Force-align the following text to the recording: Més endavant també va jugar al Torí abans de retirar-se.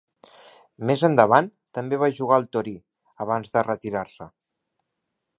Més 0.89 1.01
endavant 1.09 1.49
també 1.77 1.99
va 2.03 2.09
jugar 2.19 2.39
al 2.41 2.47
Torí 2.57 2.73
abans 3.27 3.53
de 3.57 3.63
retirar-se. 3.69 4.29